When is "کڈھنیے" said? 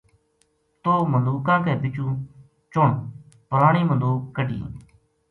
4.35-4.79